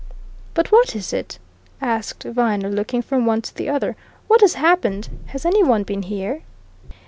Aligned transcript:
"But 0.55 0.71
what 0.71 0.95
is 0.95 1.13
it?" 1.13 1.37
asked 1.79 2.23
Viner, 2.23 2.71
looking 2.71 3.03
from 3.03 3.27
one 3.27 3.43
to 3.43 3.53
the 3.55 3.69
other. 3.69 3.95
"What 4.27 4.41
has 4.41 4.55
happened! 4.55 5.09
Has 5.27 5.45
any 5.45 5.61
one 5.61 5.83
been 5.83 6.01
here?" 6.01 6.41